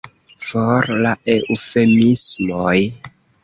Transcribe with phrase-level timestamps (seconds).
[0.45, 2.77] For la eŭfemismoj!